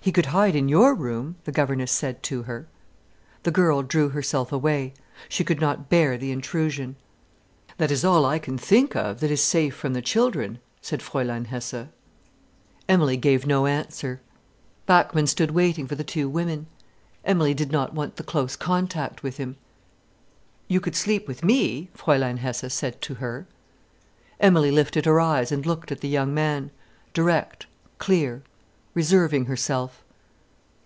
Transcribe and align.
"He 0.00 0.12
could 0.12 0.26
hide 0.26 0.54
in 0.54 0.68
your 0.68 0.94
room," 0.94 1.36
the 1.44 1.52
governess 1.52 1.90
said 1.90 2.22
to 2.24 2.42
her. 2.42 2.66
The 3.44 3.50
girl 3.50 3.82
drew 3.82 4.10
herself 4.10 4.52
away. 4.52 4.92
She 5.30 5.44
could 5.44 5.62
not 5.62 5.88
bear 5.88 6.18
the 6.18 6.30
intrusion. 6.30 6.96
"That 7.78 7.90
is 7.90 8.04
all 8.04 8.26
I 8.26 8.38
can 8.38 8.58
think 8.58 8.94
of 8.94 9.20
that 9.20 9.30
is 9.30 9.42
safe 9.42 9.74
from 9.74 9.94
the 9.94 10.02
children," 10.02 10.58
said 10.82 11.00
Fräulein 11.00 11.46
Hesse. 11.46 11.86
Emilie 12.86 13.16
gave 13.16 13.46
no 13.46 13.64
answer. 13.64 14.20
Bachmann 14.84 15.26
stood 15.26 15.52
waiting 15.52 15.86
for 15.88 15.94
the 15.94 16.04
two 16.04 16.28
women. 16.28 16.66
Emilie 17.24 17.54
did 17.54 17.72
not 17.72 17.94
want 17.94 18.16
the 18.16 18.24
close 18.24 18.56
contact 18.56 19.22
with 19.22 19.38
him. 19.38 19.56
"You 20.68 20.80
could 20.80 20.96
sleep 20.96 21.26
with 21.26 21.42
me," 21.42 21.88
Fräulein 21.96 22.38
Hesse 22.38 22.66
said 22.74 23.00
to 23.00 23.14
her. 23.14 23.46
Emilie 24.38 24.70
lifted 24.70 25.06
her 25.06 25.18
eyes 25.18 25.50
and 25.50 25.64
looked 25.64 25.90
at 25.90 26.02
the 26.02 26.08
young 26.08 26.34
man, 26.34 26.70
direct, 27.14 27.64
clear, 27.96 28.42
reserving 28.96 29.46
herself. 29.46 30.04